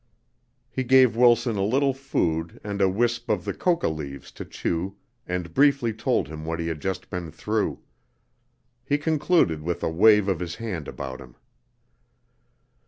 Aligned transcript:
He 0.71 0.83
gave 0.83 1.15
Wilson 1.15 1.57
a 1.57 1.63
little 1.63 1.93
food 1.93 2.59
and 2.63 2.81
a 2.81 2.89
wisp 2.89 3.29
of 3.29 3.45
the 3.45 3.53
coca 3.53 3.87
leaves 3.87 4.31
to 4.31 4.43
chew 4.45 4.95
and 5.27 5.53
briefly 5.53 5.93
told 5.93 6.27
him 6.27 6.43
what 6.43 6.59
he 6.59 6.65
had 6.65 6.81
just 6.81 7.11
been 7.11 7.29
through. 7.29 7.83
He 8.83 8.97
concluded 8.97 9.61
with 9.61 9.83
a 9.83 9.91
wave 9.91 10.27
of 10.27 10.39
his 10.39 10.55
hand 10.55 10.87
about 10.87 11.21
him. 11.21 11.35